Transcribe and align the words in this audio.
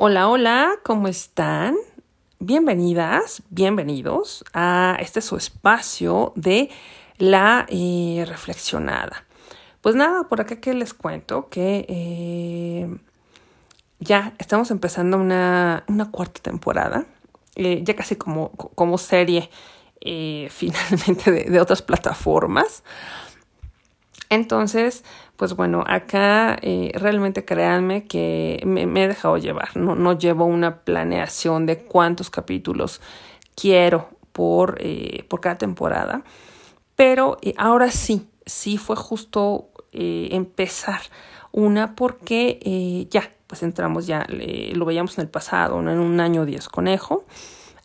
Hola, 0.00 0.28
hola, 0.28 0.74
¿cómo 0.84 1.08
están? 1.08 1.74
Bienvenidas, 2.38 3.42
bienvenidos 3.50 4.44
a 4.54 4.96
este 5.00 5.20
su 5.20 5.36
espacio 5.36 6.32
de 6.36 6.70
la 7.16 7.66
eh, 7.68 8.24
reflexionada. 8.28 9.24
Pues 9.80 9.96
nada, 9.96 10.28
por 10.28 10.40
acá 10.40 10.60
que 10.60 10.72
les 10.72 10.94
cuento 10.94 11.48
que 11.48 11.84
eh, 11.88 12.96
ya 13.98 14.34
estamos 14.38 14.70
empezando 14.70 15.16
una, 15.16 15.82
cuarta 16.12 16.40
temporada, 16.42 17.04
eh, 17.56 17.80
ya 17.82 17.96
casi 17.96 18.14
como 18.14 18.98
serie 18.98 19.50
finalmente 20.48 21.32
de 21.32 21.60
otras 21.60 21.82
plataformas. 21.82 22.84
Entonces, 24.30 25.04
pues 25.36 25.54
bueno, 25.54 25.84
acá 25.86 26.58
eh, 26.60 26.92
realmente 26.94 27.44
créanme 27.44 28.04
que 28.04 28.60
me, 28.66 28.82
he 28.82 29.08
dejado 29.08 29.38
llevar, 29.38 29.76
no, 29.76 29.94
no 29.94 30.18
llevo 30.18 30.44
una 30.44 30.80
planeación 30.80 31.64
de 31.64 31.78
cuántos 31.84 32.28
capítulos 32.28 33.00
quiero 33.54 34.10
por, 34.32 34.76
eh, 34.80 35.24
por 35.28 35.40
cada 35.40 35.56
temporada, 35.56 36.24
pero 36.94 37.38
eh, 37.40 37.54
ahora 37.56 37.90
sí, 37.90 38.28
sí 38.44 38.76
fue 38.76 38.96
justo 38.96 39.70
empezar 39.90 41.00
una 41.50 41.96
porque 41.96 43.08
ya, 43.10 43.32
pues 43.46 43.62
entramos 43.62 44.06
ya, 44.06 44.26
lo 44.28 44.84
veíamos 44.84 45.16
en 45.18 45.22
el 45.22 45.30
pasado, 45.30 45.80
en 45.80 45.98
un 45.98 46.20
año 46.20 46.44
10 46.44 46.68
conejo. 46.68 47.24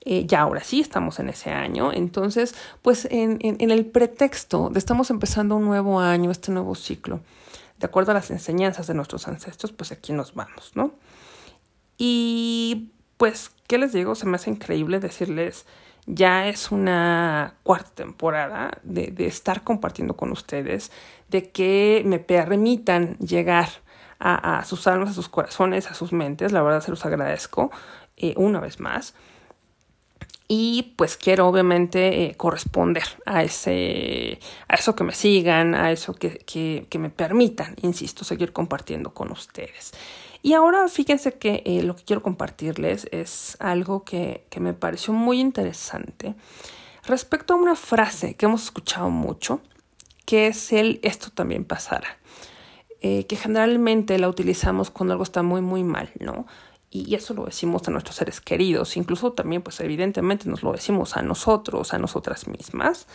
Eh, 0.05 0.25
ya 0.27 0.41
ahora 0.41 0.63
sí 0.63 0.81
estamos 0.81 1.19
en 1.19 1.29
ese 1.29 1.49
año. 1.51 1.93
Entonces, 1.93 2.55
pues 2.81 3.07
en, 3.09 3.37
en, 3.41 3.71
el 3.71 3.85
pretexto 3.85 4.69
de 4.69 4.79
estamos 4.79 5.09
empezando 5.09 5.55
un 5.55 5.65
nuevo 5.65 5.99
año, 6.01 6.29
este 6.29 6.51
nuevo 6.51 6.75
ciclo, 6.75 7.21
de 7.79 7.85
acuerdo 7.85 8.11
a 8.11 8.15
las 8.15 8.29
enseñanzas 8.29 8.87
de 8.87 8.93
nuestros 8.95 9.27
ancestros, 9.27 9.71
pues 9.71 9.91
aquí 9.93 10.11
nos 10.11 10.33
vamos, 10.33 10.71
¿no? 10.75 10.91
Y 11.97 12.91
pues, 13.17 13.51
¿qué 13.67 13.77
les 13.77 13.93
digo? 13.93 14.15
Se 14.15 14.25
me 14.25 14.35
hace 14.35 14.49
increíble 14.49 14.99
decirles, 14.99 15.65
ya 16.05 16.49
es 16.49 16.71
una 16.71 17.55
cuarta 17.63 17.91
temporada 17.95 18.71
de, 18.83 19.07
de 19.07 19.27
estar 19.27 19.63
compartiendo 19.63 20.17
con 20.17 20.31
ustedes, 20.31 20.91
de 21.29 21.49
que 21.49 22.03
me 22.05 22.19
permitan 22.19 23.17
llegar 23.19 23.69
a, 24.19 24.59
a, 24.59 24.65
sus 24.65 24.85
almas, 24.87 25.11
a 25.11 25.13
sus 25.13 25.29
corazones, 25.29 25.89
a 25.89 25.93
sus 25.93 26.11
mentes. 26.11 26.51
La 26.51 26.61
verdad 26.61 26.81
se 26.81 26.91
los 26.91 27.05
agradezco 27.05 27.71
eh, 28.17 28.33
una 28.35 28.59
vez 28.59 28.81
más 28.81 29.13
y 30.47 30.93
pues 30.97 31.17
quiero 31.17 31.47
obviamente 31.47 32.25
eh, 32.25 32.35
corresponder 32.35 33.03
a 33.25 33.43
ese 33.43 34.39
a 34.67 34.75
eso 34.75 34.95
que 34.95 35.03
me 35.03 35.13
sigan 35.13 35.73
a 35.73 35.91
eso 35.91 36.13
que, 36.13 36.39
que, 36.39 36.85
que, 36.89 36.99
me 36.99 37.09
permitan 37.09 37.75
insisto 37.81 38.23
seguir 38.23 38.51
compartiendo 38.51 39.13
con 39.13 39.31
ustedes. 39.31 39.93
Y 40.41 40.53
ahora 40.53 40.89
fíjense 40.89 41.33
que 41.33 41.63
eh, 41.65 41.83
lo 41.83 41.95
que 41.95 42.03
quiero 42.03 42.21
compartirles 42.21 43.07
es 43.11 43.55
algo 43.61 44.03
que, 44.03 44.45
que 44.49 44.59
me 44.59 44.73
pareció 44.73 45.13
muy 45.13 45.39
interesante 45.39 46.35
respecto 47.05 47.53
a 47.53 47.57
una 47.57 47.75
frase 47.75 48.35
que 48.35 48.45
hemos 48.45 48.63
escuchado 48.65 49.09
mucho 49.09 49.61
que 50.25 50.47
es 50.47 50.73
el 50.73 50.99
esto 51.03 51.29
también 51.31 51.65
pasará 51.65 52.17
eh, 53.01 53.25
que 53.25 53.35
generalmente 53.35 54.17
la 54.17 54.29
utilizamos 54.29 54.89
cuando 54.89 55.13
algo 55.13 55.23
está 55.23 55.43
muy 55.43 55.61
muy 55.61 55.83
mal 55.83 56.11
no 56.19 56.45
y 56.93 57.15
eso 57.15 57.33
lo 57.33 57.45
decimos 57.45 57.87
a 57.87 57.91
nuestros 57.91 58.15
seres 58.17 58.39
queridos, 58.39 58.95
incluso 58.97 59.33
también 59.33 59.63
pues 59.63 59.79
evidentemente 59.79 60.47
nos 60.47 60.61
lo 60.61 60.71
decimos 60.71 61.17
a 61.17 61.23
nosotros, 61.23 61.91
a 61.93 61.97
nosotras 61.97 62.47
mismas, 62.47 63.07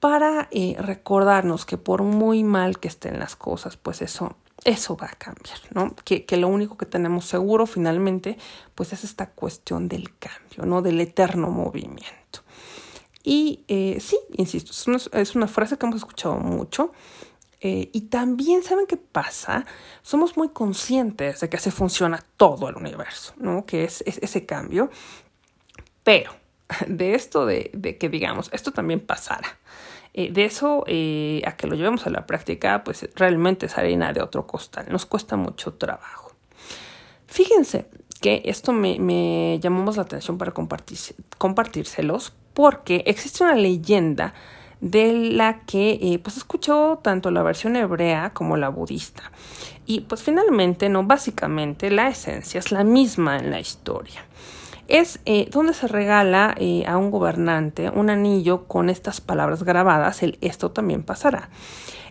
para 0.00 0.48
eh, 0.50 0.74
recordarnos 0.80 1.64
que 1.64 1.78
por 1.78 2.02
muy 2.02 2.42
mal 2.42 2.80
que 2.80 2.88
estén 2.88 3.20
las 3.20 3.36
cosas, 3.36 3.76
pues 3.76 4.02
eso, 4.02 4.36
eso 4.64 4.96
va 4.96 5.06
a 5.06 5.14
cambiar, 5.14 5.58
¿no? 5.74 5.94
Que, 6.04 6.24
que 6.24 6.36
lo 6.36 6.48
único 6.48 6.76
que 6.76 6.86
tenemos 6.86 7.24
seguro 7.26 7.66
finalmente, 7.66 8.36
pues 8.74 8.92
es 8.92 9.04
esta 9.04 9.30
cuestión 9.30 9.86
del 9.86 10.18
cambio, 10.18 10.66
¿no? 10.66 10.82
Del 10.82 11.00
eterno 11.00 11.50
movimiento. 11.50 12.40
Y 13.22 13.64
eh, 13.68 13.98
sí, 14.00 14.18
insisto, 14.32 14.72
es 14.72 14.88
una, 14.88 14.98
es 15.20 15.36
una 15.36 15.46
frase 15.46 15.78
que 15.78 15.86
hemos 15.86 15.98
escuchado 15.98 16.34
mucho, 16.34 16.92
eh, 17.64 17.90
y 17.92 18.00
también, 18.02 18.64
¿saben 18.64 18.88
qué 18.88 18.96
pasa? 18.96 19.64
Somos 20.02 20.36
muy 20.36 20.48
conscientes 20.48 21.38
de 21.38 21.48
que 21.48 21.58
así 21.58 21.70
funciona 21.70 22.18
todo 22.36 22.68
el 22.68 22.74
universo, 22.74 23.34
¿no? 23.36 23.64
Que 23.64 23.84
es, 23.84 24.02
ese 24.04 24.44
cambio. 24.44 24.90
Pero 26.02 26.32
de 26.88 27.14
esto 27.14 27.46
de, 27.46 27.70
que 28.00 28.08
digamos, 28.08 28.50
esto 28.52 28.72
también 28.72 28.98
pasará. 28.98 29.60
Eh, 30.12 30.32
de 30.32 30.44
eso 30.44 30.82
eh, 30.88 31.40
a 31.46 31.56
que 31.56 31.68
lo 31.68 31.76
llevemos 31.76 32.04
a 32.04 32.10
la 32.10 32.26
práctica, 32.26 32.82
pues 32.82 33.08
realmente 33.14 33.66
es 33.66 33.78
harina 33.78 34.12
de 34.12 34.22
otro 34.22 34.44
costal. 34.44 34.86
Nos 34.90 35.06
cuesta 35.06 35.36
mucho 35.36 35.74
trabajo. 35.74 36.32
Fíjense 37.28 37.86
que 38.20 38.42
esto 38.44 38.72
me, 38.72 38.98
me 38.98 39.60
llamamos 39.60 39.96
la 39.96 40.02
atención 40.02 40.36
para 40.36 40.52
compartírselos 40.52 42.32
porque 42.54 43.04
existe 43.06 43.44
una 43.44 43.54
leyenda 43.54 44.34
de 44.82 45.12
la 45.12 45.60
que 45.60 45.92
eh, 46.02 46.18
pues 46.18 46.36
escuchó 46.36 46.98
tanto 47.02 47.30
la 47.30 47.44
versión 47.44 47.76
hebrea 47.76 48.30
como 48.34 48.56
la 48.56 48.68
budista. 48.68 49.22
Y 49.86 50.00
pues 50.00 50.22
finalmente, 50.22 50.88
no, 50.88 51.04
básicamente 51.04 51.88
la 51.88 52.08
esencia 52.08 52.58
es 52.58 52.72
la 52.72 52.82
misma 52.82 53.38
en 53.38 53.50
la 53.50 53.60
historia. 53.60 54.26
Es 54.88 55.20
eh, 55.24 55.48
donde 55.52 55.72
se 55.72 55.86
regala 55.86 56.54
eh, 56.58 56.84
a 56.86 56.96
un 56.96 57.12
gobernante 57.12 57.90
un 57.90 58.10
anillo 58.10 58.66
con 58.66 58.90
estas 58.90 59.20
palabras 59.20 59.62
grabadas, 59.62 60.24
el 60.24 60.36
esto 60.40 60.72
también 60.72 61.04
pasará. 61.04 61.48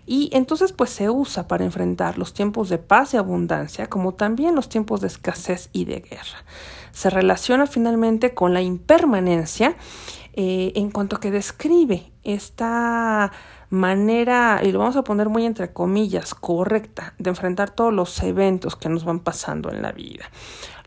Y 0.07 0.29
entonces 0.31 0.71
pues 0.71 0.91
se 0.91 1.09
usa 1.09 1.49
para 1.49 1.65
enfrentar 1.65 2.17
los 2.17 2.33
tiempos 2.33 2.69
de 2.69 2.77
paz 2.77 3.13
y 3.13 3.17
abundancia 3.17 3.87
como 3.87 4.13
también 4.13 4.55
los 4.55 4.69
tiempos 4.69 5.01
de 5.01 5.07
escasez 5.07 5.69
y 5.73 5.83
de 5.83 5.99
guerra. 5.99 6.45
Se 6.93 7.09
relaciona 7.09 7.67
finalmente 7.67 8.33
con 8.33 8.53
la 8.53 8.61
impermanencia 8.61 9.75
en 10.33 10.91
cuanto 10.91 11.19
que 11.19 11.29
describe 11.29 12.10
esta 12.23 13.31
manera, 13.69 14.59
y 14.63 14.71
lo 14.71 14.79
vamos 14.79 14.97
a 14.97 15.03
poner 15.03 15.29
muy 15.29 15.45
entre 15.45 15.71
comillas, 15.71 16.35
correcta 16.35 17.13
de 17.17 17.29
enfrentar 17.29 17.69
todos 17.69 17.93
los 17.93 18.21
eventos 18.21 18.75
que 18.75 18.89
nos 18.89 19.05
van 19.05 19.21
pasando 19.21 19.71
en 19.71 19.81
la 19.81 19.93
vida. 19.93 20.29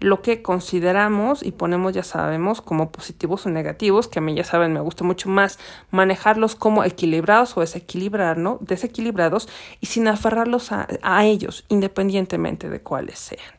Lo 0.00 0.21
que 0.21 0.43
consideramos 0.43 1.43
y 1.43 1.53
ponemos, 1.53 1.95
ya 1.95 2.03
sabemos, 2.03 2.61
como 2.61 2.93
positivos 2.93 3.47
o 3.47 3.50
negativos, 3.50 4.06
que 4.06 4.19
a 4.19 4.22
mí 4.22 4.34
ya 4.34 4.45
saben, 4.45 4.75
me 4.75 4.81
gusta 4.81 5.03
mucho 5.03 5.31
más 5.31 5.59
manejarlos 5.91 6.56
como 6.56 6.84
equilibrados 6.84 7.56
o 7.56 7.61
desequilibrar, 7.61 8.37
desequilibrados 8.61 9.49
y 9.81 9.87
sin 9.87 10.06
aferrarlos 10.06 10.71
a, 10.72 11.25
ellos, 11.25 11.65
independientemente 11.69 12.69
de 12.69 12.83
cuáles 12.83 13.19
sean. 13.19 13.55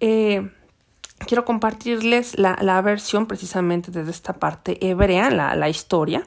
Eh, 0.00 0.50
quiero 1.26 1.46
compartirles 1.46 2.38
la, 2.38 2.58
la, 2.60 2.82
versión 2.82 3.24
precisamente 3.24 3.90
desde 3.90 4.10
esta 4.10 4.34
parte 4.34 4.86
hebrea, 4.86 5.30
la 5.30 5.68
historia. 5.70 6.22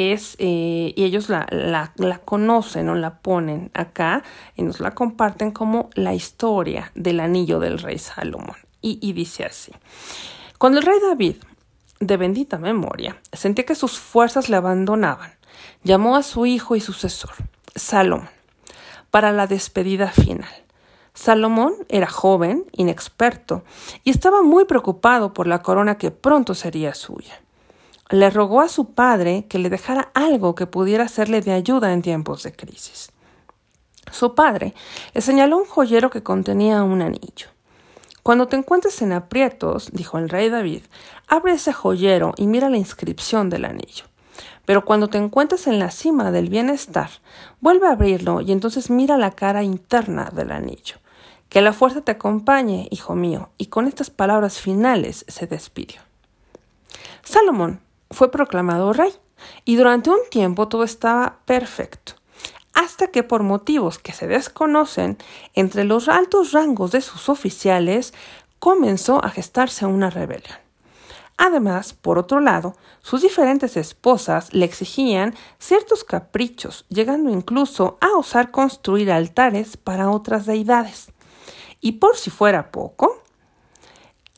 Es, 0.00 0.36
eh, 0.38 0.92
y 0.94 1.02
ellos 1.02 1.28
la, 1.28 1.92
conocen 2.24 2.88
o 2.88 2.94
la 2.94 3.18
ponen 3.18 3.72
acá 3.74 4.22
y 4.54 4.62
nos 4.62 4.78
la 4.78 4.92
comparten 4.92 5.50
como 5.50 5.90
la 5.94 6.14
historia 6.14 6.92
del 6.94 7.18
anillo 7.18 7.58
del 7.58 7.80
rey 7.80 7.98
Salomón. 7.98 8.56
Y, 8.80 9.00
y 9.02 9.12
dice 9.12 9.44
así. 9.44 9.72
Cuando 10.58 10.78
el 10.78 10.86
rey 10.86 11.00
David, 11.00 11.36
de 11.98 12.16
bendita 12.16 12.58
memoria, 12.58 13.16
sentía 13.32 13.66
que 13.66 13.74
sus 13.74 13.98
fuerzas 13.98 14.48
le 14.48 14.56
abandonaban, 14.56 15.32
llamó 15.82 16.14
a 16.14 16.22
su 16.22 16.46
hijo 16.46 16.76
y 16.76 16.80
sucesor, 16.80 17.32
Salomón, 17.74 18.28
para 19.10 19.32
la 19.32 19.48
despedida 19.48 20.12
final 20.12 20.48
Salomón 21.18 21.74
era 21.88 22.06
joven, 22.06 22.64
inexperto, 22.70 23.64
y 24.04 24.10
estaba 24.10 24.42
muy 24.42 24.66
preocupado 24.66 25.34
por 25.34 25.48
la 25.48 25.62
corona 25.62 25.98
que 25.98 26.12
pronto 26.12 26.54
sería 26.54 26.94
suya. 26.94 27.42
Le 28.10 28.30
rogó 28.30 28.60
a 28.60 28.68
su 28.68 28.94
padre 28.94 29.46
que 29.48 29.58
le 29.58 29.68
dejara 29.68 30.10
algo 30.14 30.54
que 30.54 30.66
pudiera 30.66 31.08
serle 31.08 31.42
de 31.42 31.52
ayuda 31.52 31.92
en 31.92 32.02
tiempos 32.02 32.42
de 32.42 32.52
crisis. 32.52 33.12
Su 34.10 34.34
padre 34.34 34.74
le 35.12 35.20
señaló 35.20 35.58
un 35.58 35.66
joyero 35.66 36.08
que 36.08 36.22
contenía 36.22 36.82
un 36.82 37.02
anillo. 37.02 37.48
Cuando 38.22 38.46
te 38.46 38.56
encuentres 38.56 39.00
en 39.02 39.12
aprietos, 39.12 39.90
dijo 39.92 40.18
el 40.18 40.28
rey 40.28 40.48
David, 40.48 40.82
abre 41.28 41.52
ese 41.52 41.72
joyero 41.72 42.32
y 42.36 42.46
mira 42.46 42.70
la 42.70 42.76
inscripción 42.76 43.50
del 43.50 43.64
anillo. 43.64 44.04
Pero 44.64 44.84
cuando 44.84 45.08
te 45.08 45.18
encuentres 45.18 45.66
en 45.66 45.78
la 45.78 45.90
cima 45.90 46.30
del 46.30 46.48
bienestar, 46.50 47.10
vuelve 47.60 47.86
a 47.86 47.92
abrirlo 47.92 48.42
y 48.42 48.52
entonces 48.52 48.90
mira 48.90 49.16
la 49.16 49.30
cara 49.30 49.62
interna 49.62 50.30
del 50.30 50.52
anillo. 50.52 50.96
Que 51.48 51.62
la 51.62 51.72
fuerza 51.72 52.02
te 52.02 52.12
acompañe, 52.12 52.88
hijo 52.90 53.14
mío. 53.14 53.48
Y 53.56 53.66
con 53.66 53.86
estas 53.86 54.10
palabras 54.10 54.58
finales 54.58 55.24
se 55.26 55.46
despidió. 55.46 56.02
Salomón 57.22 57.80
fue 58.10 58.30
proclamado 58.30 58.92
rey, 58.92 59.12
y 59.64 59.76
durante 59.76 60.10
un 60.10 60.20
tiempo 60.30 60.68
todo 60.68 60.84
estaba 60.84 61.38
perfecto, 61.44 62.14
hasta 62.74 63.08
que 63.08 63.22
por 63.22 63.42
motivos 63.42 63.98
que 63.98 64.12
se 64.12 64.26
desconocen, 64.26 65.18
entre 65.54 65.84
los 65.84 66.08
altos 66.08 66.52
rangos 66.52 66.92
de 66.92 67.00
sus 67.00 67.28
oficiales 67.28 68.14
comenzó 68.58 69.24
a 69.24 69.30
gestarse 69.30 69.86
una 69.86 70.10
rebelión. 70.10 70.58
Además, 71.40 71.92
por 71.92 72.18
otro 72.18 72.40
lado, 72.40 72.74
sus 73.00 73.22
diferentes 73.22 73.76
esposas 73.76 74.52
le 74.52 74.64
exigían 74.64 75.36
ciertos 75.60 76.02
caprichos, 76.02 76.84
llegando 76.88 77.30
incluso 77.30 77.96
a 78.00 78.18
osar 78.18 78.50
construir 78.50 79.12
altares 79.12 79.76
para 79.76 80.10
otras 80.10 80.46
deidades. 80.46 81.12
Y 81.80 81.92
por 81.92 82.16
si 82.16 82.30
fuera 82.30 82.72
poco, 82.72 83.22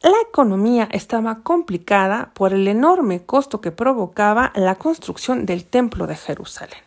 La 0.02 0.16
economía 0.26 0.88
estaba 0.92 1.42
complicada 1.42 2.30
por 2.32 2.54
el 2.54 2.66
enorme 2.68 3.22
costo 3.22 3.60
que 3.60 3.70
provocaba 3.70 4.50
la 4.54 4.76
construcción 4.76 5.44
del 5.44 5.66
Templo 5.66 6.06
de 6.06 6.16
Jerusalén. 6.16 6.78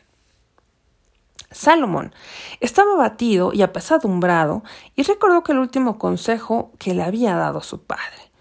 Salomón 1.52 2.16
estaba 2.60 2.94
abatido 2.94 3.54
y 3.54 3.62
apesadumbrado 3.62 4.64
y 4.96 5.04
recordó 5.04 5.44
que 5.44 5.52
el 5.52 5.60
último 5.60 6.00
consejo 6.00 6.72
que 6.80 6.96
le 6.96 7.04
había 7.04 7.36
dado 7.36 7.62
su 7.62 7.84
padre. 7.84 8.32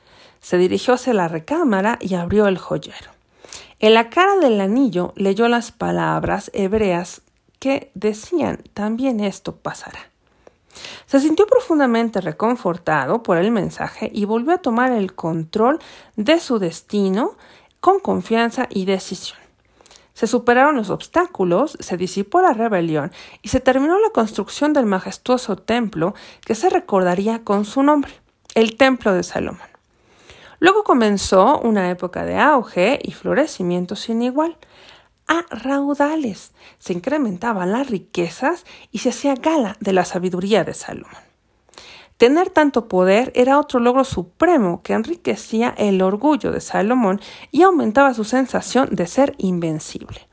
Se 0.40 0.56
dirigió 0.56 0.94
hacia 0.94 1.12
la 1.12 1.28
recámara 1.28 1.98
y 2.00 2.14
abrió 2.14 2.46
el 2.46 2.56
joyero. 2.56 3.10
En 3.78 3.92
la 3.92 4.08
cara 4.08 4.36
del 4.36 4.58
anillo 4.58 5.12
leyó 5.16 5.48
las 5.48 5.70
palabras 5.70 6.50
hebreas 6.54 7.20
que 7.58 7.90
decían 7.94 8.62
también 8.72 9.20
esto 9.20 9.56
pasará. 9.56 10.11
Se 11.06 11.20
sintió 11.20 11.46
profundamente 11.46 12.20
reconfortado 12.20 13.22
por 13.22 13.36
el 13.36 13.50
mensaje 13.50 14.10
y 14.12 14.24
volvió 14.24 14.54
a 14.54 14.58
tomar 14.58 14.92
el 14.92 15.14
control 15.14 15.78
de 16.16 16.40
su 16.40 16.58
destino 16.58 17.36
con 17.80 18.00
confianza 18.00 18.66
y 18.70 18.84
decisión. 18.84 19.38
Se 20.14 20.26
superaron 20.26 20.76
los 20.76 20.90
obstáculos, 20.90 21.76
se 21.80 21.96
disipó 21.96 22.42
la 22.42 22.52
rebelión 22.52 23.12
y 23.40 23.48
se 23.48 23.60
terminó 23.60 23.98
la 23.98 24.10
construcción 24.10 24.72
del 24.72 24.86
majestuoso 24.86 25.56
templo 25.56 26.14
que 26.44 26.54
se 26.54 26.68
recordaría 26.68 27.40
con 27.44 27.64
su 27.64 27.82
nombre, 27.82 28.12
el 28.54 28.76
Templo 28.76 29.12
de 29.14 29.22
Salomón. 29.22 29.72
Luego 30.60 30.84
comenzó 30.84 31.58
una 31.58 31.90
época 31.90 32.24
de 32.24 32.38
auge 32.38 33.00
y 33.02 33.12
florecimiento 33.12 33.96
sin 33.96 34.22
igual 34.22 34.56
raudales. 35.50 36.52
Se 36.78 36.92
incrementaban 36.92 37.72
las 37.72 37.88
riquezas 37.90 38.64
y 38.90 38.98
se 38.98 39.10
hacía 39.10 39.34
gala 39.34 39.76
de 39.80 39.92
la 39.92 40.04
sabiduría 40.04 40.64
de 40.64 40.74
Salomón. 40.74 41.10
Tener 42.16 42.50
tanto 42.50 42.86
poder 42.86 43.32
era 43.34 43.58
otro 43.58 43.80
logro 43.80 44.04
supremo 44.04 44.82
que 44.82 44.92
enriquecía 44.92 45.74
el 45.76 46.02
orgullo 46.02 46.52
de 46.52 46.60
Salomón 46.60 47.20
y 47.50 47.62
aumentaba 47.62 48.14
su 48.14 48.24
sensación 48.24 48.90
de 48.92 49.06
ser 49.06 49.34
invencible. 49.38 50.28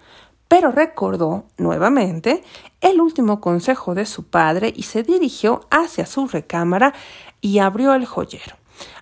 Pero 0.47 0.71
recordó 0.71 1.45
nuevamente 1.57 2.43
el 2.81 3.01
último 3.01 3.39
consejo 3.39 3.95
de 3.95 4.05
su 4.05 4.25
padre 4.25 4.73
y 4.75 4.83
se 4.83 5.03
dirigió 5.03 5.61
hacia 5.69 6.05
su 6.05 6.27
recámara 6.27 6.93
y 7.41 7.59
abrió 7.59 7.93
el 7.93 8.05
joyero. 8.05 8.55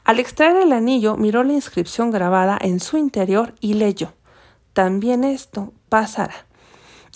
Al 0.04 0.20
extraer 0.20 0.58
el 0.58 0.72
anillo 0.72 1.18
miró 1.18 1.44
la 1.44 1.54
inscripción 1.54 2.12
grabada 2.12 2.58
en 2.62 2.80
su 2.80 2.98
interior 2.98 3.54
y 3.60 3.74
leyó 3.74 4.14
también 4.78 5.24
esto 5.24 5.74
pasará. 5.90 6.46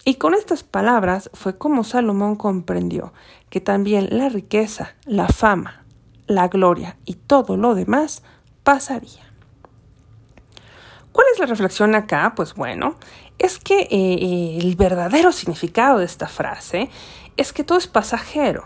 Y 0.03 0.15
con 0.15 0.33
estas 0.33 0.63
palabras 0.63 1.29
fue 1.33 1.57
como 1.57 1.83
Salomón 1.83 2.35
comprendió 2.35 3.13
que 3.49 3.61
también 3.61 4.07
la 4.11 4.29
riqueza, 4.29 4.95
la 5.05 5.27
fama, 5.27 5.83
la 6.27 6.47
gloria 6.47 6.97
y 7.05 7.15
todo 7.15 7.57
lo 7.57 7.75
demás 7.75 8.23
pasaría. 8.63 9.31
¿Cuál 11.11 11.27
es 11.33 11.39
la 11.39 11.45
reflexión 11.45 11.93
acá? 11.93 12.33
Pues 12.35 12.55
bueno, 12.55 12.95
es 13.37 13.59
que 13.59 13.81
eh, 13.81 13.87
eh, 13.91 14.57
el 14.59 14.75
verdadero 14.75 15.31
significado 15.31 15.99
de 15.99 16.05
esta 16.05 16.27
frase 16.27 16.89
es 17.37 17.53
que 17.53 17.63
todo 17.63 17.77
es 17.77 17.87
pasajero, 17.87 18.63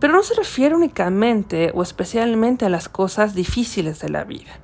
pero 0.00 0.12
no 0.12 0.22
se 0.22 0.34
refiere 0.34 0.74
únicamente 0.74 1.70
o 1.74 1.82
especialmente 1.82 2.66
a 2.66 2.70
las 2.70 2.88
cosas 2.88 3.34
difíciles 3.34 4.00
de 4.00 4.08
la 4.08 4.24
vida. 4.24 4.58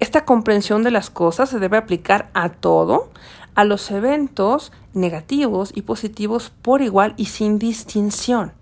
Esta 0.00 0.24
comprensión 0.24 0.84
de 0.84 0.92
las 0.92 1.10
cosas 1.10 1.50
se 1.50 1.58
debe 1.58 1.76
aplicar 1.76 2.30
a 2.32 2.50
todo, 2.50 3.10
a 3.58 3.64
los 3.64 3.90
eventos 3.90 4.70
negativos 4.94 5.72
y 5.74 5.82
positivos 5.82 6.52
por 6.62 6.80
igual 6.80 7.14
y 7.16 7.24
sin 7.24 7.58
distinción. 7.58 8.52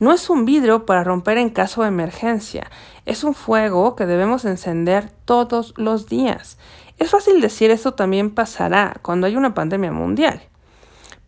No 0.00 0.12
es 0.12 0.28
un 0.28 0.44
vidrio 0.44 0.84
para 0.84 1.02
romper 1.02 1.38
en 1.38 1.48
caso 1.48 1.80
de 1.80 1.88
emergencia, 1.88 2.70
es 3.06 3.24
un 3.24 3.32
fuego 3.32 3.96
que 3.96 4.04
debemos 4.04 4.44
encender 4.44 5.10
todos 5.24 5.72
los 5.78 6.10
días. 6.10 6.58
Es 6.98 7.08
fácil 7.08 7.40
decir 7.40 7.70
esto 7.70 7.94
también 7.94 8.28
pasará 8.34 8.98
cuando 9.00 9.26
hay 9.26 9.34
una 9.34 9.54
pandemia 9.54 9.92
mundial. 9.92 10.42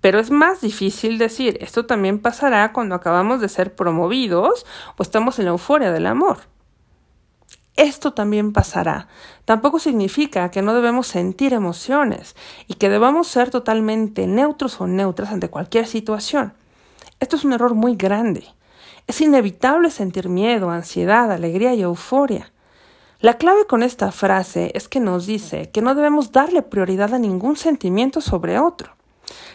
Pero 0.03 0.19
es 0.19 0.31
más 0.31 0.61
difícil 0.61 1.17
decir 1.17 1.57
esto 1.63 1.87
también 1.87 2.19
pasará 2.19 2.75
cuando 2.75 2.95
acabamos 2.95 3.41
de 3.41 3.49
ser 3.49 3.75
promovidos 3.75 4.67
o 4.99 5.03
estamos 5.03 5.39
en 5.39 5.47
la 5.47 5.53
euforia 5.53 5.91
del 5.91 6.05
amor 6.05 6.41
esto 7.77 8.13
también 8.13 8.53
pasará. 8.53 9.09
Tampoco 9.45 9.79
significa 9.79 10.51
que 10.51 10.63
no 10.63 10.75
debemos 10.75 11.07
sentir 11.07 11.53
emociones 11.53 12.37
y 12.67 12.75
que 12.75 12.91
debamos 12.91 13.29
ser 13.29 13.51
totalmente 13.51 14.27
neutros 14.27 14.81
o 14.81 14.87
neutras 14.87 15.31
ante 15.31 15.49
cualquier 15.49 15.87
situación. 15.87 16.53
Esto 17.21 17.37
es 17.37 17.45
un 17.45 17.53
error 17.53 17.75
muy 17.75 17.97
grande. 17.97 18.45
Es 19.07 19.21
inevitable 19.21 19.91
sentir 19.91 20.29
miedo, 20.29 20.71
ansiedad, 20.71 21.31
alegría 21.33 21.75
y 21.75 21.83
euforia. 21.83 22.53
La 23.21 23.39
clave 23.39 23.67
con 23.67 23.83
esta 23.83 24.13
frase 24.13 24.73
es 24.75 24.89
que 24.89 25.01
nos 25.01 25.27
dice 25.27 25.71
que 25.71 25.83
no 25.83 25.95
debemos 25.95 26.33
darle 26.33 26.63
prioridad 26.63 27.13
a 27.13 27.19
ningún 27.19 27.57
sentimiento 27.57 28.21
sobre 28.21 28.59
otro. 28.59 28.97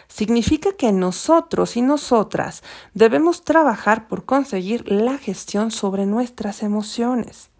Significa 0.08 0.72
que 0.72 0.92
nosotros 0.92 1.76
y 1.76 1.82
nosotras 1.82 2.62
debemos 2.94 3.42
trabajar 3.44 4.08
por 4.08 4.24
conseguir 4.24 4.90
la 4.90 5.18
gestión 5.18 5.70
sobre 5.70 6.06
nuestras 6.06 6.62
emociones. 6.62 7.50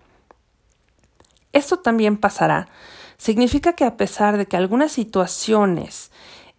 Esto 1.56 1.78
también 1.78 2.18
pasará. 2.18 2.68
Significa 3.16 3.72
que 3.72 3.84
a 3.84 3.96
pesar 3.96 4.36
de 4.36 4.44
que 4.44 4.58
algunas 4.58 4.92
situaciones 4.92 6.10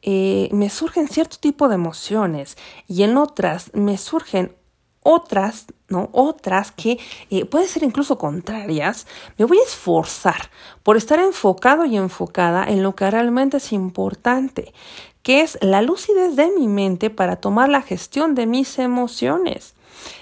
eh, 0.01 0.49
me 0.51 0.71
surgen 0.71 1.07
cierto 1.07 1.37
tipo 1.39 1.67
de 1.67 1.75
emociones 1.75 2.57
y 2.87 3.03
en 3.03 3.15
otras 3.17 3.69
me 3.75 3.99
surgen 3.99 4.55
otras, 5.03 5.67
¿no? 5.87 6.09
Otras 6.13 6.71
que 6.71 6.97
eh, 7.29 7.45
pueden 7.45 7.67
ser 7.67 7.83
incluso 7.83 8.17
contrarias, 8.17 9.05
me 9.37 9.45
voy 9.45 9.59
a 9.59 9.63
esforzar 9.63 10.49
por 10.81 10.97
estar 10.97 11.19
enfocado 11.19 11.85
y 11.85 11.95
enfocada 11.95 12.63
en 12.63 12.81
lo 12.81 12.95
que 12.95 13.11
realmente 13.11 13.57
es 13.57 13.71
importante, 13.73 14.73
que 15.21 15.41
es 15.41 15.59
la 15.61 15.83
lucidez 15.83 16.35
de 16.35 16.49
mi 16.57 16.67
mente 16.67 17.11
para 17.11 17.35
tomar 17.35 17.69
la 17.69 17.83
gestión 17.83 18.33
de 18.33 18.47
mis 18.47 18.79
emociones 18.79 19.75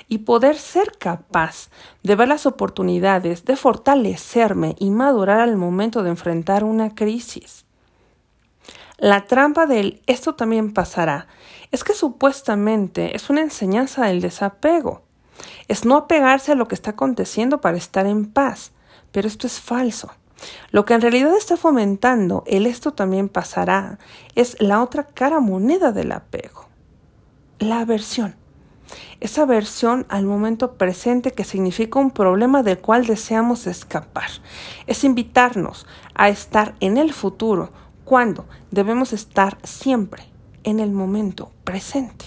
y 0.07 0.19
poder 0.19 0.57
ser 0.57 0.91
capaz 0.97 1.69
de 2.03 2.15
ver 2.15 2.27
las 2.27 2.45
oportunidades, 2.45 3.45
de 3.45 3.55
fortalecerme 3.55 4.75
y 4.79 4.91
madurar 4.91 5.39
al 5.39 5.57
momento 5.57 6.03
de 6.03 6.09
enfrentar 6.09 6.63
una 6.63 6.93
crisis. 6.95 7.65
La 8.97 9.25
trampa 9.25 9.65
del 9.65 10.01
esto 10.05 10.35
también 10.35 10.73
pasará 10.73 11.27
es 11.71 11.83
que 11.83 11.93
supuestamente 11.93 13.15
es 13.15 13.29
una 13.29 13.41
enseñanza 13.41 14.05
del 14.05 14.21
desapego. 14.21 15.01
Es 15.67 15.83
no 15.83 15.97
apegarse 15.97 16.53
a 16.53 16.55
lo 16.55 16.67
que 16.67 16.75
está 16.75 16.91
aconteciendo 16.91 17.59
para 17.59 17.77
estar 17.77 18.05
en 18.05 18.25
paz, 18.25 18.71
pero 19.11 19.27
esto 19.27 19.47
es 19.47 19.59
falso. 19.59 20.11
Lo 20.71 20.85
que 20.85 20.93
en 20.93 21.01
realidad 21.01 21.35
está 21.35 21.57
fomentando 21.57 22.43
el 22.45 22.65
esto 22.65 22.93
también 22.93 23.29
pasará 23.29 23.99
es 24.35 24.61
la 24.61 24.81
otra 24.81 25.07
cara 25.07 25.39
moneda 25.39 25.91
del 25.91 26.11
apego, 26.11 26.65
la 27.59 27.79
aversión 27.79 28.35
esa 29.19 29.45
versión 29.45 30.05
al 30.09 30.25
momento 30.25 30.73
presente 30.73 31.31
que 31.31 31.43
significa 31.43 31.99
un 31.99 32.11
problema 32.11 32.63
del 32.63 32.79
cual 32.79 33.05
deseamos 33.05 33.67
escapar. 33.67 34.29
Es 34.87 35.03
invitarnos 35.03 35.85
a 36.13 36.29
estar 36.29 36.75
en 36.79 36.97
el 36.97 37.13
futuro 37.13 37.69
cuando 38.03 38.45
debemos 38.71 39.13
estar 39.13 39.57
siempre 39.63 40.23
en 40.63 40.79
el 40.79 40.91
momento 40.91 41.51
presente. 41.63 42.25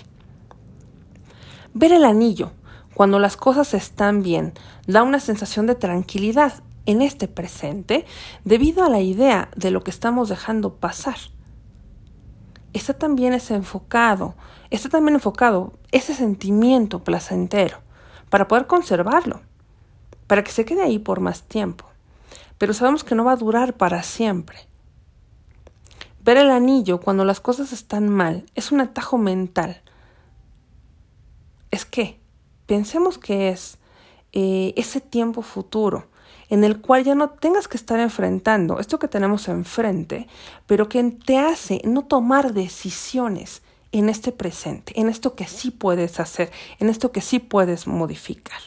Ver 1.74 1.92
el 1.92 2.04
anillo 2.04 2.52
cuando 2.94 3.18
las 3.18 3.36
cosas 3.36 3.74
están 3.74 4.22
bien 4.22 4.54
da 4.86 5.02
una 5.02 5.20
sensación 5.20 5.66
de 5.66 5.76
tranquilidad 5.76 6.54
en 6.86 7.02
este 7.02 7.28
presente 7.28 8.06
debido 8.44 8.82
a 8.82 8.88
la 8.88 9.00
idea 9.00 9.50
de 9.54 9.70
lo 9.70 9.84
que 9.84 9.90
estamos 9.90 10.28
dejando 10.28 10.74
pasar. 10.74 11.16
Está 12.72 12.94
también 12.94 13.32
es 13.32 13.50
enfocado 13.50 14.34
está 14.70 14.88
también 14.88 15.14
enfocado 15.14 15.72
ese 15.92 16.14
sentimiento 16.14 17.02
placentero 17.02 17.78
para 18.30 18.48
poder 18.48 18.66
conservarlo, 18.66 19.40
para 20.26 20.44
que 20.44 20.52
se 20.52 20.64
quede 20.64 20.82
ahí 20.82 20.98
por 20.98 21.20
más 21.20 21.42
tiempo. 21.42 21.86
Pero 22.58 22.74
sabemos 22.74 23.04
que 23.04 23.14
no 23.14 23.24
va 23.24 23.32
a 23.32 23.36
durar 23.36 23.74
para 23.74 24.02
siempre. 24.02 24.58
Ver 26.22 26.36
el 26.36 26.50
anillo 26.50 27.00
cuando 27.00 27.24
las 27.24 27.40
cosas 27.40 27.72
están 27.72 28.08
mal 28.08 28.44
es 28.54 28.70
un 28.72 28.80
atajo 28.80 29.16
mental. 29.16 29.80
Es 31.70 31.86
que 31.86 32.18
pensemos 32.66 33.16
que 33.16 33.48
es 33.48 33.78
eh, 34.32 34.74
ese 34.76 35.00
tiempo 35.00 35.40
futuro 35.40 36.08
en 36.48 36.64
el 36.64 36.80
cual 36.80 37.04
ya 37.04 37.14
no 37.14 37.30
tengas 37.30 37.68
que 37.68 37.76
estar 37.76 38.00
enfrentando 38.00 38.80
esto 38.80 38.98
que 38.98 39.08
tenemos 39.08 39.48
enfrente, 39.48 40.26
pero 40.66 40.88
que 40.88 41.02
te 41.24 41.38
hace 41.38 41.80
no 41.84 42.04
tomar 42.04 42.52
decisiones 42.52 43.62
en 43.92 44.08
este 44.08 44.32
presente, 44.32 44.98
en 45.00 45.08
esto 45.08 45.34
que 45.34 45.46
sí 45.46 45.70
puedes 45.70 46.20
hacer, 46.20 46.50
en 46.78 46.88
esto 46.88 47.12
que 47.12 47.20
sí 47.20 47.38
puedes 47.38 47.86
modificar. 47.86 48.60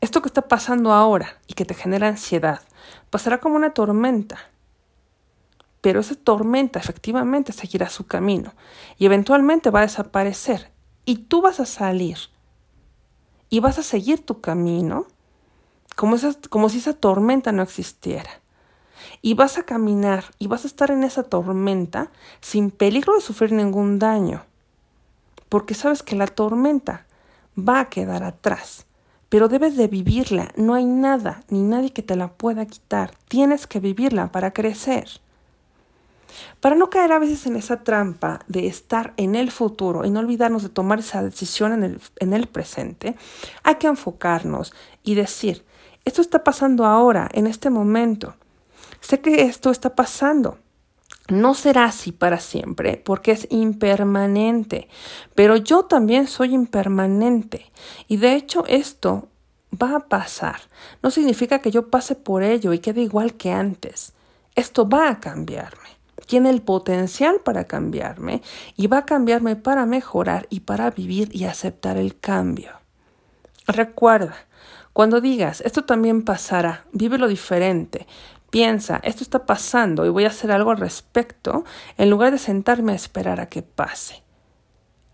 Esto 0.00 0.20
que 0.20 0.28
está 0.28 0.42
pasando 0.42 0.92
ahora 0.92 1.38
y 1.46 1.54
que 1.54 1.64
te 1.64 1.74
genera 1.74 2.08
ansiedad 2.08 2.60
pasará 3.10 3.38
como 3.38 3.56
una 3.56 3.70
tormenta, 3.70 4.38
pero 5.80 6.00
esa 6.00 6.14
tormenta 6.14 6.78
efectivamente 6.78 7.52
seguirá 7.52 7.88
su 7.88 8.06
camino 8.06 8.54
y 8.98 9.06
eventualmente 9.06 9.70
va 9.70 9.80
a 9.80 9.82
desaparecer 9.82 10.70
y 11.04 11.16
tú 11.18 11.40
vas 11.40 11.60
a 11.60 11.66
salir 11.66 12.18
y 13.48 13.60
vas 13.60 13.78
a 13.78 13.82
seguir 13.82 14.26
tu 14.26 14.40
camino 14.40 15.06
como, 15.96 16.16
como 16.50 16.68
si 16.68 16.78
esa 16.78 16.92
tormenta 16.92 17.50
no 17.50 17.62
existiera. 17.62 18.30
Y 19.22 19.34
vas 19.34 19.58
a 19.58 19.64
caminar 19.64 20.24
y 20.38 20.46
vas 20.46 20.64
a 20.64 20.68
estar 20.68 20.90
en 20.90 21.02
esa 21.02 21.24
tormenta 21.24 22.10
sin 22.40 22.70
peligro 22.70 23.14
de 23.14 23.20
sufrir 23.20 23.52
ningún 23.52 23.98
daño. 23.98 24.44
Porque 25.48 25.74
sabes 25.74 26.02
que 26.02 26.14
la 26.14 26.26
tormenta 26.26 27.06
va 27.58 27.80
a 27.80 27.88
quedar 27.88 28.22
atrás. 28.22 28.86
Pero 29.28 29.48
debes 29.48 29.76
de 29.76 29.88
vivirla. 29.88 30.52
No 30.56 30.74
hay 30.74 30.84
nada 30.84 31.42
ni 31.48 31.62
nadie 31.62 31.92
que 31.92 32.02
te 32.02 32.14
la 32.14 32.28
pueda 32.28 32.66
quitar. 32.66 33.12
Tienes 33.28 33.66
que 33.66 33.80
vivirla 33.80 34.30
para 34.30 34.52
crecer. 34.52 35.08
Para 36.60 36.76
no 36.76 36.90
caer 36.90 37.12
a 37.12 37.18
veces 37.18 37.46
en 37.46 37.56
esa 37.56 37.82
trampa 37.82 38.40
de 38.48 38.66
estar 38.66 39.14
en 39.16 39.34
el 39.34 39.50
futuro 39.50 40.04
y 40.04 40.10
no 40.10 40.20
olvidarnos 40.20 40.62
de 40.62 40.68
tomar 40.68 40.98
esa 40.98 41.22
decisión 41.22 41.72
en 41.72 41.82
el, 41.84 42.00
en 42.18 42.34
el 42.34 42.46
presente, 42.46 43.16
hay 43.62 43.76
que 43.76 43.86
enfocarnos 43.86 44.74
y 45.02 45.14
decir, 45.14 45.64
esto 46.06 46.22
está 46.22 46.42
pasando 46.42 46.86
ahora, 46.86 47.28
en 47.32 47.46
este 47.46 47.68
momento. 47.68 48.34
Sé 49.00 49.20
que 49.20 49.42
esto 49.42 49.70
está 49.70 49.94
pasando. 49.94 50.58
No 51.28 51.54
será 51.54 51.84
así 51.84 52.12
para 52.12 52.38
siempre 52.38 53.02
porque 53.04 53.32
es 53.32 53.48
impermanente, 53.50 54.88
pero 55.34 55.56
yo 55.56 55.84
también 55.84 56.28
soy 56.28 56.54
impermanente 56.54 57.72
y 58.06 58.18
de 58.18 58.34
hecho 58.34 58.64
esto 58.68 59.28
va 59.70 59.96
a 59.96 60.08
pasar. 60.08 60.60
No 61.02 61.10
significa 61.10 61.58
que 61.58 61.72
yo 61.72 61.90
pase 61.90 62.14
por 62.14 62.44
ello 62.44 62.72
y 62.72 62.78
quede 62.78 63.02
igual 63.02 63.34
que 63.34 63.50
antes. 63.50 64.12
Esto 64.54 64.88
va 64.88 65.10
a 65.10 65.20
cambiarme 65.20 65.96
tiene 66.26 66.50
el 66.50 66.60
potencial 66.60 67.40
para 67.44 67.64
cambiarme 67.64 68.42
y 68.76 68.88
va 68.88 68.98
a 68.98 69.06
cambiarme 69.06 69.56
para 69.56 69.86
mejorar 69.86 70.46
y 70.50 70.60
para 70.60 70.90
vivir 70.90 71.34
y 71.34 71.44
aceptar 71.44 71.96
el 71.96 72.18
cambio. 72.18 72.72
Recuerda, 73.66 74.36
cuando 74.96 75.20
digas, 75.20 75.60
esto 75.60 75.84
también 75.84 76.22
pasará, 76.22 76.86
vive 76.90 77.18
lo 77.18 77.28
diferente, 77.28 78.06
piensa, 78.48 78.98
esto 79.04 79.22
está 79.22 79.44
pasando 79.44 80.06
y 80.06 80.08
voy 80.08 80.24
a 80.24 80.28
hacer 80.28 80.50
algo 80.50 80.70
al 80.70 80.78
respecto, 80.78 81.64
en 81.98 82.08
lugar 82.08 82.32
de 82.32 82.38
sentarme 82.38 82.92
a 82.92 82.94
esperar 82.94 83.38
a 83.38 83.50
que 83.50 83.60
pase. 83.60 84.22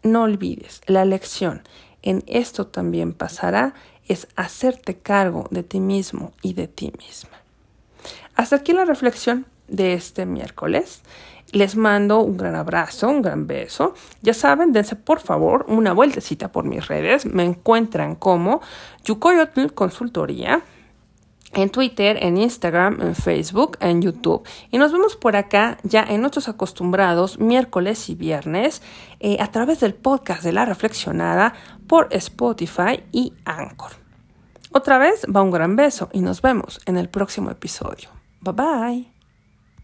No 0.04 0.22
olvides, 0.22 0.82
la 0.86 1.04
lección 1.04 1.64
en 2.02 2.22
esto 2.28 2.68
también 2.68 3.12
pasará 3.12 3.74
es 4.06 4.28
hacerte 4.36 4.98
cargo 4.98 5.48
de 5.50 5.64
ti 5.64 5.80
mismo 5.80 6.30
y 6.42 6.52
de 6.52 6.68
ti 6.68 6.92
misma. 6.96 7.36
Hasta 8.36 8.54
aquí 8.54 8.72
la 8.72 8.84
reflexión 8.84 9.46
de 9.66 9.94
este 9.94 10.26
miércoles. 10.26 11.02
Les 11.52 11.76
mando 11.76 12.20
un 12.20 12.36
gran 12.36 12.54
abrazo, 12.54 13.08
un 13.08 13.22
gran 13.22 13.46
beso. 13.46 13.94
Ya 14.22 14.34
saben, 14.34 14.72
dense 14.72 14.96
por 14.96 15.20
favor 15.20 15.66
una 15.68 15.92
vueltecita 15.92 16.50
por 16.50 16.64
mis 16.64 16.88
redes. 16.88 17.26
Me 17.26 17.44
encuentran 17.44 18.14
como 18.16 18.60
Yukoyotl 19.04 19.72
Consultoría 19.74 20.62
en 21.54 21.70
Twitter, 21.70 22.18
en 22.20 22.38
Instagram, 22.38 23.00
en 23.00 23.14
Facebook, 23.14 23.76
en 23.80 24.02
YouTube. 24.02 24.46
Y 24.70 24.78
nos 24.78 24.92
vemos 24.92 25.16
por 25.16 25.36
acá 25.36 25.78
ya 25.82 26.02
en 26.02 26.20
nuestros 26.20 26.48
acostumbrados 26.48 27.38
miércoles 27.38 28.08
y 28.08 28.14
viernes 28.14 28.82
eh, 29.20 29.36
a 29.40 29.48
través 29.48 29.80
del 29.80 29.94
podcast 29.94 30.42
de 30.42 30.52
La 30.52 30.64
Reflexionada 30.64 31.54
por 31.86 32.08
Spotify 32.10 33.02
y 33.12 33.34
Anchor. 33.44 33.92
Otra 34.72 34.96
vez 34.98 35.26
va 35.34 35.42
un 35.42 35.50
gran 35.50 35.76
beso 35.76 36.08
y 36.12 36.20
nos 36.20 36.40
vemos 36.40 36.80
en 36.86 36.96
el 36.96 37.10
próximo 37.10 37.50
episodio. 37.50 38.08
Bye 38.40 38.54
bye. 38.54 39.11